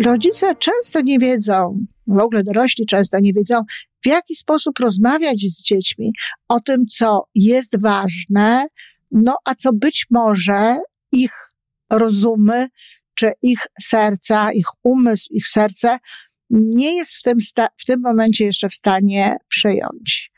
[0.00, 3.62] rodzice często nie wiedzą, w ogóle dorośli często nie wiedzą,
[4.04, 6.12] w jaki sposób rozmawiać z dziećmi
[6.48, 8.66] o tym, co jest ważne,
[9.10, 10.78] no a co być może
[11.12, 11.50] ich
[11.92, 12.68] rozumy,
[13.14, 15.98] czy ich serca, ich umysł, ich serce
[16.50, 17.38] nie jest w tym,
[17.76, 20.30] w tym momencie jeszcze w stanie przyjąć.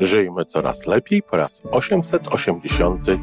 [0.00, 3.22] Żyjmy coraz lepiej po raz 887.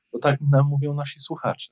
[0.13, 1.69] bo tak nam mówią nasi słuchacze.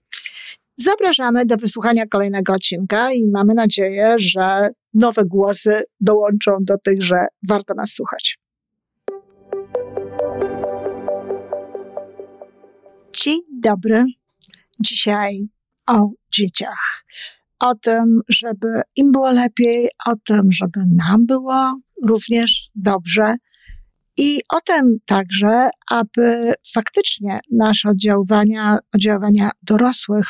[0.75, 7.15] Zapraszamy do wysłuchania kolejnego odcinka i mamy nadzieję, że nowe głosy dołączą do tych, że
[7.47, 8.39] warto nas słuchać.
[13.13, 14.05] Dzień dobry.
[14.79, 15.39] Dzisiaj
[15.87, 17.05] o dzieciach.
[17.59, 23.35] O tym, żeby im było lepiej, o tym, żeby nam było również dobrze
[24.19, 30.27] i o tym także, aby faktycznie nasze oddziaływania, oddziaływania dorosłych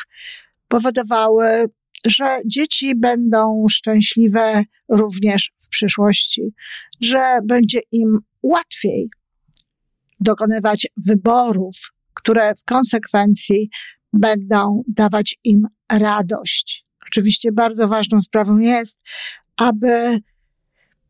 [0.67, 1.65] powodowały,
[2.05, 6.53] że dzieci będą szczęśliwe również w przyszłości,
[7.01, 9.09] że będzie im łatwiej
[10.19, 11.75] dokonywać wyborów,
[12.13, 13.69] które w konsekwencji
[14.13, 16.85] będą dawać im radość.
[17.07, 18.99] Oczywiście bardzo ważną sprawą jest,
[19.57, 20.19] aby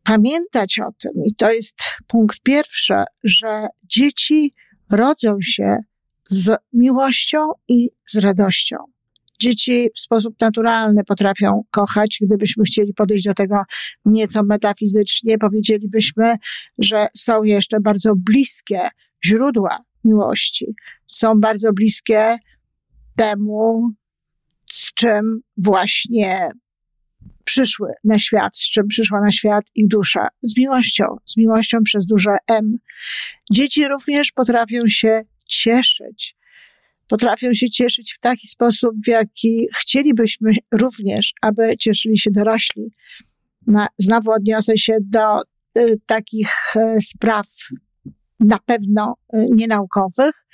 [0.04, 4.52] pamiętać o tym, i to jest punkt pierwszy, że dzieci
[4.90, 5.76] rodzą się
[6.28, 8.76] z miłością i z radością.
[9.40, 12.18] Dzieci w sposób naturalny potrafią kochać.
[12.20, 13.62] Gdybyśmy chcieli podejść do tego
[14.04, 16.36] nieco metafizycznie, powiedzielibyśmy,
[16.78, 18.88] że są jeszcze bardzo bliskie
[19.24, 20.66] źródła miłości.
[21.06, 22.36] Są bardzo bliskie
[23.16, 23.90] temu,
[24.72, 26.48] z czym właśnie
[27.50, 32.06] przyszły na świat, z czym przyszła na świat ich dusza, z miłością, z miłością przez
[32.06, 32.78] duże M.
[33.52, 36.36] Dzieci również potrafią się cieszyć.
[37.08, 42.82] Potrafią się cieszyć w taki sposób, w jaki chcielibyśmy również, aby cieszyli się dorośli.
[43.66, 45.38] Na, znowu odniosę się do
[45.78, 47.46] y, takich y, spraw
[48.40, 50.46] na pewno y, nienaukowych,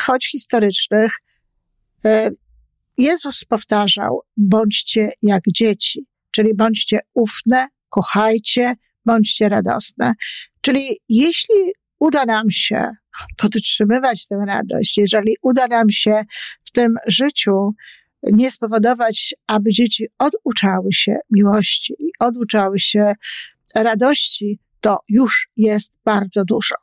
[0.00, 1.12] choć historycznych.
[2.98, 8.74] Jezus powtarzał, bądźcie jak dzieci, czyli bądźcie ufne, kochajcie,
[9.06, 10.12] bądźcie radosne.
[10.60, 12.90] Czyli jeśli uda nam się
[13.40, 16.22] podtrzymywać tę radość, jeżeli uda nam się
[16.64, 17.70] w tym życiu
[18.22, 23.12] nie spowodować, aby dzieci oduczały się miłości i oduczały się
[23.74, 26.74] radości, to już jest bardzo dużo.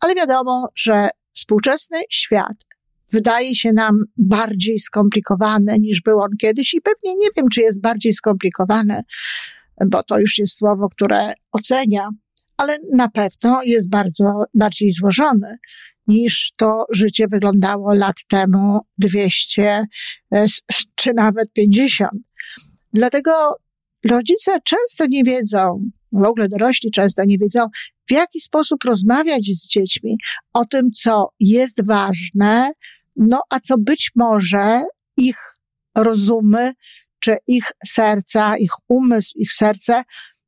[0.00, 2.67] Ale wiadomo, że współczesny świat
[3.12, 7.80] wydaje się nam bardziej skomplikowany niż był on kiedyś i pewnie nie wiem, czy jest
[7.80, 9.00] bardziej skomplikowany,
[9.86, 12.08] bo to już jest słowo, które ocenia,
[12.56, 15.58] ale na pewno jest bardzo bardziej złożony
[16.08, 19.84] niż to życie wyglądało lat temu 200
[20.32, 20.46] e,
[20.94, 22.10] czy nawet 50.
[22.92, 23.32] Dlatego
[24.04, 27.66] rodzice często nie wiedzą, w ogóle dorośli często nie wiedzą,
[28.08, 30.16] w jaki sposób rozmawiać z dziećmi
[30.54, 32.72] o tym, co jest ważne,
[33.18, 34.82] no a co być może
[35.16, 35.54] ich
[35.96, 36.72] rozumy,
[37.20, 40.04] czy ich serca, ich umysł, ich serce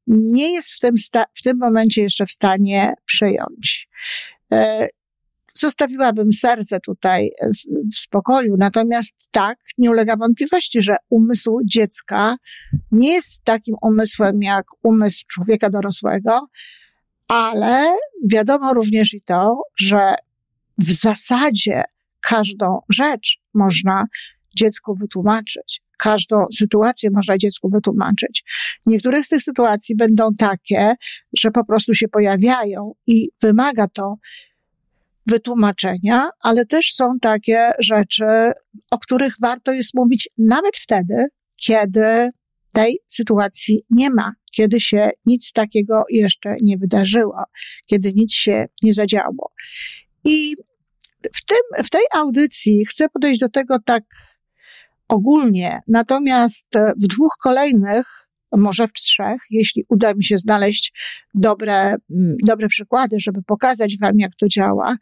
[0.07, 0.95] nie jest w tym,
[1.35, 3.89] w tym momencie jeszcze w stanie przyjąć.
[4.53, 4.89] E,
[5.55, 12.37] zostawiłabym serce tutaj w, w spokoju, natomiast tak, nie ulega wątpliwości, że umysł dziecka
[12.93, 16.49] nie jest takim umysłem jak umysł człowieka dorosłego,
[17.29, 20.15] ale wiadomo również i to, że
[20.79, 21.85] w zasadzie
[22.23, 24.05] każdą rzecz można
[24.57, 25.83] dziecku wytłumaczyć.
[25.99, 28.45] Każdą sytuację można dziecku wytłumaczyć.
[28.87, 30.95] Niektóre z tych sytuacji będą takie,
[31.39, 34.15] że po prostu się pojawiają i wymaga to
[35.27, 38.25] wytłumaczenia, ale też są takie rzeczy,
[38.91, 41.27] o których warto jest mówić nawet wtedy,
[41.57, 42.31] kiedy
[42.73, 47.43] tej sytuacji nie ma, kiedy się nic takiego jeszcze nie wydarzyło,
[47.87, 49.53] kiedy nic się nie zadziało.
[50.25, 50.57] I
[51.35, 54.03] w, tym, w tej audycji chcę podejść do tego tak
[55.09, 58.07] ogólnie, natomiast w dwóch kolejnych,
[58.57, 60.93] może w trzech, jeśli uda mi się znaleźć
[61.35, 64.97] dobre, mm, dobre przykłady, żeby pokazać Wam, jak to działa,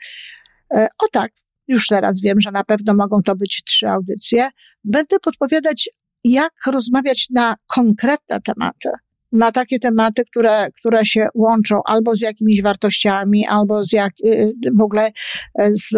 [0.74, 1.32] E, o tak,
[1.68, 4.50] już teraz wiem, że na pewno mogą to być trzy audycje.
[4.84, 5.88] Będę podpowiadać,
[6.24, 8.90] jak rozmawiać na konkretne tematy
[9.32, 14.52] na takie tematy, które, które się łączą albo z jakimiś wartościami, albo z jak, y,
[14.78, 15.10] w ogóle
[15.70, 15.94] z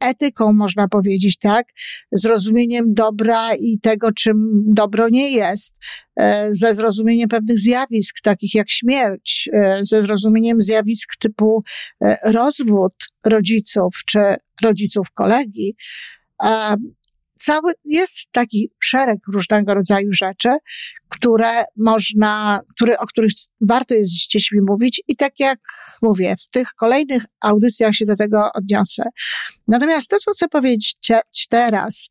[0.00, 1.66] etyką, można powiedzieć, tak?
[2.12, 5.74] Zrozumieniem dobra i tego, czym dobro nie jest,
[6.16, 11.62] e, ze zrozumieniem pewnych zjawisk, takich jak śmierć, e, ze zrozumieniem zjawisk typu
[12.04, 12.94] e, rozwód
[13.26, 14.20] rodziców czy
[14.62, 15.76] rodziców kolegi
[17.36, 20.56] cały, jest taki szereg różnego rodzaju rzeczy,
[21.08, 25.58] które można, które, o których warto jest z dziećmi mówić i tak jak
[26.02, 29.02] mówię, w tych kolejnych audycjach się do tego odniosę.
[29.68, 30.96] Natomiast to, co chcę powiedzieć
[31.48, 32.08] teraz,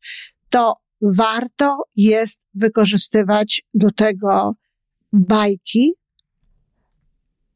[0.50, 4.54] to warto jest wykorzystywać do tego
[5.12, 5.92] bajki,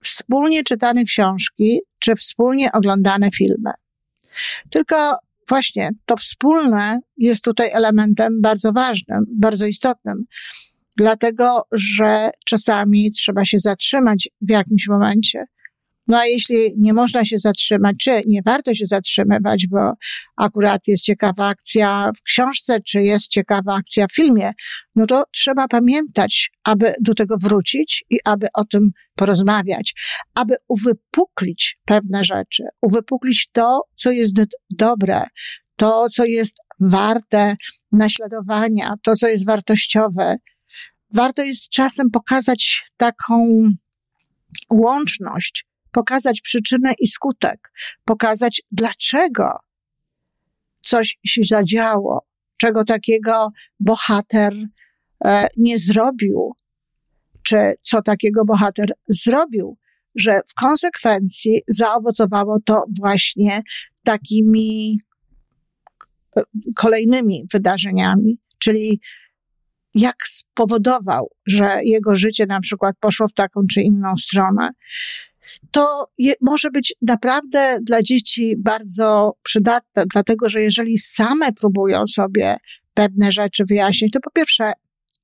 [0.05, 3.71] wspólnie czytane książki, czy wspólnie oglądane filmy.
[4.71, 5.19] Tylko
[5.51, 10.25] właśnie to wspólne jest tutaj elementem bardzo ważnym, bardzo istotnym.
[10.97, 15.45] Dlatego, że czasami trzeba się zatrzymać w jakimś momencie
[16.11, 19.93] no a jeśli nie można się zatrzymać, czy nie warto się zatrzymywać, bo
[20.37, 24.53] akurat jest ciekawa akcja w książce, czy jest ciekawa akcja w filmie,
[24.97, 29.95] no to trzeba pamiętać, aby do tego wrócić i aby o tym porozmawiać,
[30.35, 34.35] aby uwypuklić pewne rzeczy, uwypuklić to, co jest
[34.71, 35.23] dobre,
[35.77, 37.57] to, co jest warte
[37.93, 40.37] naśladowania, to, co jest wartościowe.
[41.15, 43.65] Warto jest czasem pokazać taką
[44.71, 47.73] łączność pokazać przyczynę i skutek,
[48.05, 49.59] pokazać dlaczego
[50.81, 52.27] coś się zadziało,
[52.59, 53.49] czego takiego
[53.81, 54.53] bohater
[55.25, 56.53] e, nie zrobił,
[57.43, 59.79] czy co takiego bohater zrobił,
[60.15, 63.63] że w konsekwencji zaowocowało to właśnie
[64.05, 64.99] takimi
[66.37, 66.43] e,
[66.77, 69.01] kolejnymi wydarzeniami, czyli
[69.95, 74.71] jak spowodował, że jego życie na przykład poszło w taką czy inną stronę
[75.71, 82.57] to je, może być naprawdę dla dzieci bardzo przydatne, dlatego że jeżeli same próbują sobie
[82.95, 84.73] pewne rzeczy wyjaśnić, to po pierwsze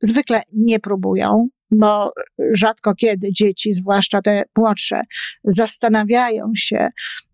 [0.03, 2.13] zwykle nie próbują, bo
[2.53, 5.01] rzadko kiedy dzieci, zwłaszcza te młodsze,
[5.45, 6.89] zastanawiają się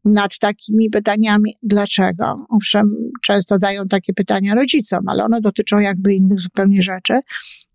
[0.04, 2.46] nad takimi pytaniami, dlaczego.
[2.50, 7.20] Owszem, często dają takie pytania rodzicom, ale one dotyczą jakby innych zupełnie rzeczy.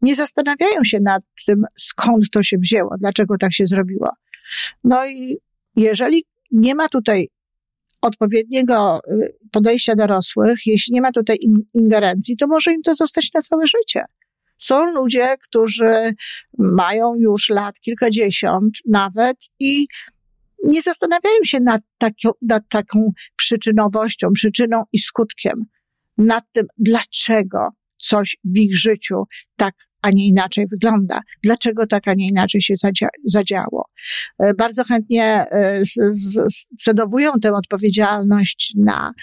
[0.02, 4.10] Nie zastanawiają się nad tym, skąd to się wzięło, dlaczego tak się zrobiło.
[4.84, 5.38] No i
[5.76, 7.30] jeżeli nie ma tutaj
[8.02, 11.38] odpowiedniego y, podejścia dorosłych, jeśli nie ma tutaj
[11.74, 14.06] ingerencji, to może im to zostać na całe życie.
[14.58, 16.14] Są ludzie, którzy
[16.58, 19.88] mają już lat kilkadziesiąt nawet i
[20.64, 21.82] nie zastanawiają się nad,
[22.42, 25.66] nad taką przyczynowością, przyczyną i skutkiem,
[26.18, 29.24] nad tym, dlaczego coś w ich życiu
[29.56, 29.76] tak
[30.08, 31.22] a nie inaczej wygląda.
[31.44, 33.90] Dlaczego tak, a nie inaczej się zadzia zadziało?
[34.40, 35.46] E, bardzo chętnie
[36.78, 39.14] scedowują tę odpowiedzialność na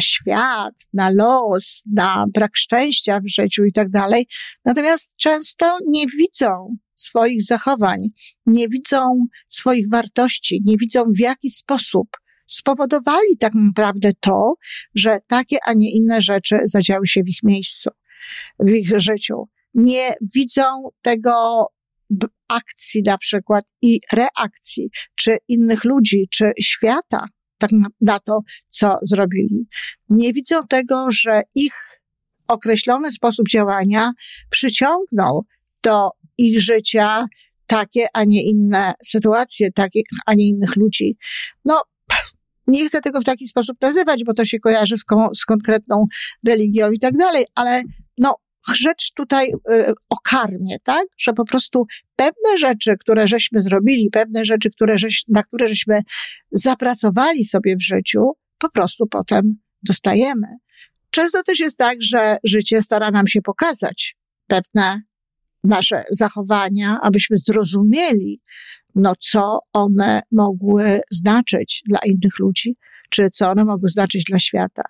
[0.00, 4.26] świat, na los, na brak szczęścia w życiu i tak dalej.
[4.64, 8.08] Natomiast często nie widzą swoich zachowań,
[8.46, 12.08] nie widzą swoich wartości, nie widzą w jaki sposób
[12.46, 14.54] spowodowali tak naprawdę to,
[14.94, 17.90] że takie, a nie inne rzeczy zadziały się w ich miejscu,
[18.58, 19.48] w ich życiu
[19.78, 20.64] nie widzą
[21.02, 21.64] tego
[22.48, 27.26] akcji na przykład i reakcji, czy innych ludzi, czy świata
[27.58, 27.70] tak
[28.00, 29.66] na, to, co zrobili.
[30.10, 31.72] Nie widzą tego, że ich
[32.48, 34.12] określony sposób działania
[34.50, 35.44] przyciągnął
[35.82, 37.26] do ich życia
[37.66, 41.16] takie, a nie inne sytuacje, takie, a nie innych ludzi.
[41.64, 41.82] No,
[42.66, 45.04] nie chcę tego w taki sposób nazywać, bo to się kojarzy z,
[45.34, 46.04] z konkretną
[46.46, 47.82] religią i tak dalej, ale
[48.18, 48.36] no,
[48.74, 51.06] rzecz tutaj y, o karmie, tak?
[51.18, 56.00] Że po prostu pewne rzeczy, które żeśmy zrobili, pewne rzeczy, które żeś, na które żeśmy
[56.52, 59.42] zapracowali sobie w życiu, po prostu potem
[59.82, 60.46] dostajemy.
[61.10, 65.02] Często też jest tak, że życie stara nam się pokazać pewne
[65.64, 68.40] nasze zachowania, abyśmy zrozumieli,
[68.94, 72.76] no co one mogły znaczyć dla innych ludzi,
[73.10, 74.82] czy co one mogły znaczyć dla świata.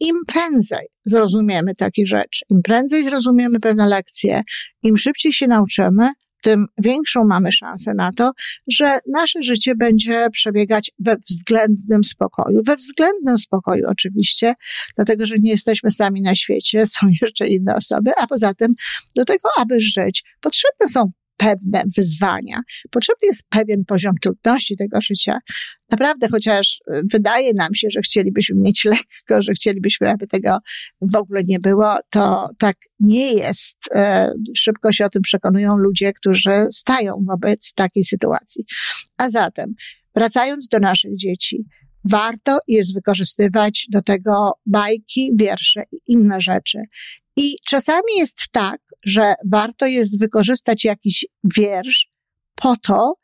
[0.00, 4.42] Im, prędzej zrozumiemy takie rzeczy, im prędzej zrozumiemy pewne lekcje,
[4.82, 6.08] im szybciej się nauczymy,
[6.42, 8.32] tym większą mamy szansę na to,
[8.68, 12.60] że nasze życie będzie przebiegać we względnym spokoju.
[12.66, 14.54] We względnym spokoju oczywiście,
[14.96, 18.74] dlatego że nie jesteśmy sami na świecie, są jeszcze inne osoby, a poza tym
[19.16, 22.60] do tego, aby żyć, potrzebne są pewne wyzwania.
[22.90, 25.38] Potrzebny jest pewien poziom trudności tego życia.
[25.90, 26.80] Naprawdę, chociaż
[27.12, 30.58] wydaje nam się, że chcielibyśmy mieć lekko, że chcielibyśmy, aby tego
[31.00, 33.76] w ogóle nie było, to tak nie jest.
[33.94, 38.64] E, szybko się o tym przekonują ludzie, którzy stają wobec takiej sytuacji.
[39.16, 39.74] A zatem,
[40.14, 41.64] wracając do naszych dzieci,
[42.04, 46.78] warto jest wykorzystywać do tego bajki, wiersze i inne rzeczy.
[47.42, 52.08] I czasami jest tak, że warto jest wykorzystać jakiś wiersz
[52.54, 53.14] po to,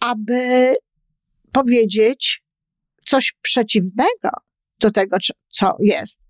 [0.00, 0.74] aby
[1.52, 2.42] powiedzieć
[3.04, 4.30] coś przeciwnego
[4.80, 5.16] do tego,
[5.50, 6.20] co jest.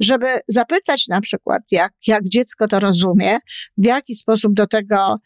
[0.00, 3.38] Żeby zapytać na przykład, jak, jak dziecko to rozumie,
[3.76, 5.16] w jaki sposób do tego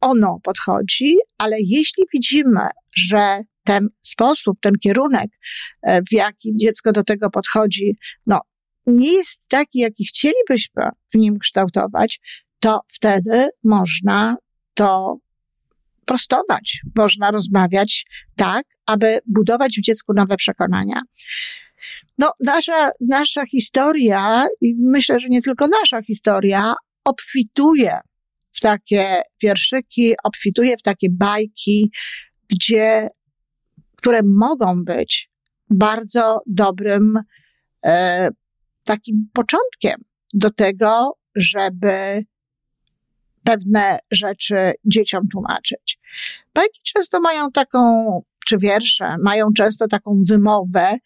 [0.00, 5.30] ono podchodzi, ale jeśli widzimy, że ten sposób, ten kierunek,
[5.82, 7.96] e, w jaki dziecko do tego podchodzi,
[8.26, 8.40] no,
[8.88, 12.20] nie jest taki, jaki chcielibyśmy w nim kształtować,
[12.60, 14.36] to wtedy można
[14.74, 15.18] to
[16.04, 21.02] prostować, można rozmawiać tak, aby budować w dziecku nowe przekonania.
[22.18, 27.98] No, nasza, nasza historia, i myślę, że nie tylko nasza historia, obfituje
[28.52, 31.90] w takie wierszyki, obfituje w takie bajki,
[32.48, 33.08] gdzie,
[33.96, 35.30] które mogą być
[35.70, 37.18] bardzo dobrym
[37.86, 38.28] e,
[38.88, 40.04] takim początkiem
[40.34, 42.24] do tego, żeby
[43.44, 45.98] pewne rzeczy dzieciom tłumaczyć.
[46.54, 47.80] Bajki często mają taką,
[48.46, 50.96] czy wiersze, mają często taką wymowę,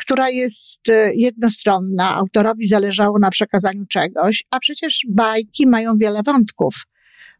[0.00, 2.14] która jest e, jednostronna.
[2.14, 6.74] Autorowi zależało na przekazaniu czegoś, a przecież bajki mają wiele wątków.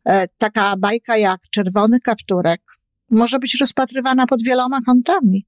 [0.05, 2.63] E, taka bajka jak Czerwony Kapturek
[3.11, 5.47] może być rozpatrywana pod wieloma kątami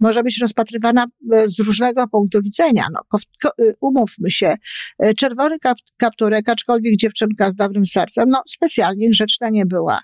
[0.00, 2.86] może być rozpatrywana e, z różnego punktu widzenia.
[2.92, 4.54] No, e, umówmy się,
[4.98, 10.00] e, czerwony kap, kapturek, aczkolwiek dziewczynka z dobrym sercem, no specjalnie grzeczna nie była.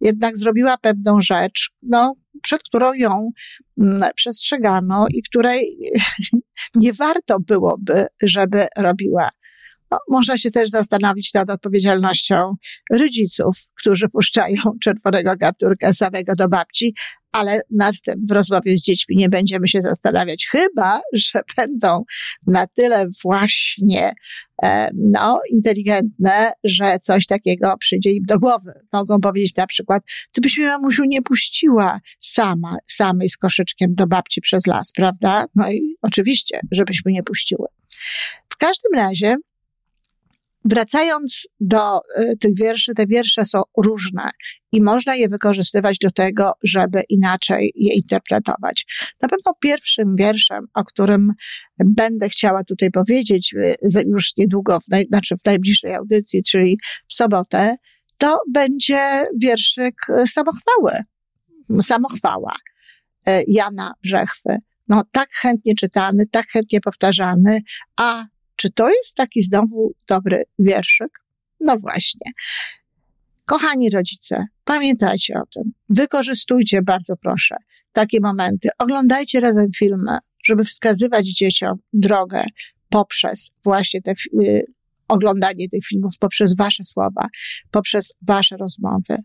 [0.00, 3.30] Jednak zrobiła pewną rzecz, no, przed którą ją
[3.78, 5.70] mm, przestrzegano i której
[6.74, 9.28] nie warto byłoby, żeby robiła.
[9.90, 12.54] No, można się też zastanowić nad odpowiedzialnością
[12.92, 16.94] rodziców, którzy puszczają czerwonego kapturka samego do babci,
[17.32, 22.04] ale nad tym w rozmowie z dziećmi nie będziemy się zastanawiać, chyba, że będą
[22.46, 24.14] na tyle właśnie
[24.62, 28.72] e, no, inteligentne, że coś takiego przyjdzie im do głowy.
[28.92, 30.02] Mogą powiedzieć na przykład,
[30.32, 35.44] ty byś mnie mamusiu nie puściła sama, samej z koszyczkiem do babci przez las, prawda?
[35.54, 37.66] No i oczywiście, żebyśmy nie puściły.
[38.48, 39.36] W każdym razie
[40.70, 44.30] Wracając do y, tych wierszy, te wiersze są różne
[44.72, 48.86] i można je wykorzystywać do tego, żeby inaczej je interpretować.
[49.22, 51.32] Na pewno pierwszym wierszem, o którym
[51.84, 57.14] będę chciała tutaj powiedzieć y, już niedługo, w naj, znaczy w najbliższej audycji, czyli w
[57.14, 57.76] sobotę,
[58.18, 60.92] to będzie wierszyk y, samochwały,
[61.82, 62.52] samochwała
[63.46, 64.58] Jana Brzechwy.
[64.88, 67.60] No, tak chętnie czytany, tak chętnie powtarzany,
[67.96, 68.24] a
[68.56, 71.10] czy to jest taki znowu dobry wierszyk?
[71.60, 72.32] No właśnie.
[73.44, 75.72] Kochani rodzice, pamiętajcie o tym.
[75.88, 77.56] Wykorzystujcie bardzo proszę
[77.96, 78.68] takie momenty.
[78.78, 82.44] Oglądajcie razem filmy, żeby wskazywać dzieciom drogę
[82.88, 84.64] poprzez właśnie te y,
[85.08, 87.28] oglądanie tych filmów, poprzez wasze słowa,
[87.70, 89.16] poprzez wasze rozmowy.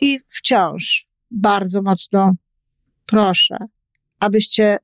[0.00, 2.32] I wciąż bardzo mocno
[3.06, 3.56] proszę,
[4.20, 4.78] abyście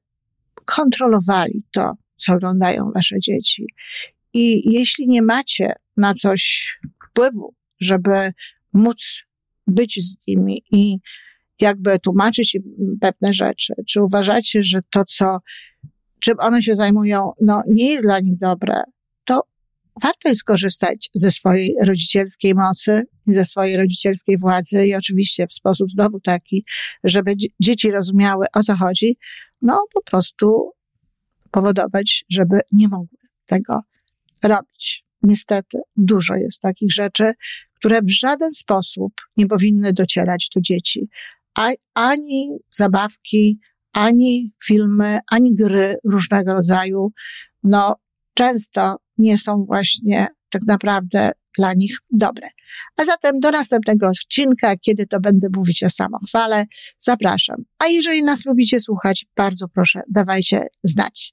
[0.65, 3.67] kontrolowali to, co oglądają wasze dzieci.
[4.35, 6.73] I jeśli nie macie na coś
[7.09, 8.33] wpływu, żeby
[8.73, 9.23] móc
[9.67, 10.99] być z nimi i
[11.61, 12.62] jakby tłumaczyć im
[13.00, 15.39] pewne rzeczy, czy uważacie, że to, co,
[16.21, 18.83] czym one się zajmują, no, nie jest dla nich dobre,
[19.25, 19.43] to
[20.03, 25.93] warto jest korzystać ze swojej rodzicielskiej mocy, ze swojej rodzicielskiej władzy i oczywiście w sposób
[25.93, 26.65] znowu taki,
[27.05, 29.17] żeby dzieci rozumiały, o co chodzi,
[29.62, 30.73] no po prostu
[31.50, 33.80] powodować, żeby nie mogły tego
[34.42, 35.04] robić.
[35.23, 37.33] Niestety, dużo jest takich rzeczy,
[37.75, 41.09] które w żaden sposób nie powinny docierać do dzieci.
[41.95, 43.61] Ani zabawki,
[43.92, 47.12] ani filmy, ani gry różnego rodzaju,
[47.62, 47.97] no,
[48.35, 52.49] często nie są właśnie tak naprawdę dla nich dobre.
[52.97, 56.64] A zatem do następnego odcinka, kiedy to będę mówić o samochwale,
[56.99, 57.57] zapraszam.
[57.78, 61.33] A jeżeli nas lubicie słuchać, bardzo proszę, dawajcie znać.